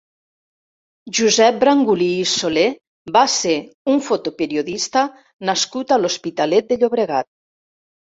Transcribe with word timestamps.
Josep 1.17 1.57
Brangulí 1.63 2.07
i 2.21 2.23
Soler 2.31 2.63
va 3.17 3.23
ser 3.33 3.53
un 3.93 4.01
fotoperiodista 4.07 5.03
nascut 5.51 5.95
a 5.97 6.01
l'Hospitalet 6.01 6.71
de 6.73 6.79
Llobregat. 6.85 7.29